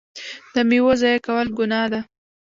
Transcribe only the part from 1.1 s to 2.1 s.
کول ګناه ده.